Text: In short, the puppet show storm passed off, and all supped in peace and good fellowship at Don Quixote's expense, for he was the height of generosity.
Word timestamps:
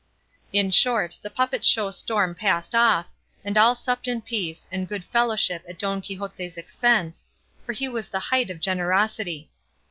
In 0.51 0.71
short, 0.71 1.19
the 1.21 1.29
puppet 1.29 1.63
show 1.63 1.91
storm 1.91 2.33
passed 2.33 2.73
off, 2.73 3.11
and 3.45 3.55
all 3.55 3.75
supped 3.75 4.07
in 4.07 4.23
peace 4.23 4.67
and 4.71 4.87
good 4.89 5.03
fellowship 5.03 5.63
at 5.69 5.77
Don 5.77 6.01
Quixote's 6.01 6.57
expense, 6.57 7.27
for 7.67 7.73
he 7.73 7.87
was 7.87 8.09
the 8.09 8.19
height 8.33 8.49
of 8.49 8.59
generosity. 8.59 9.51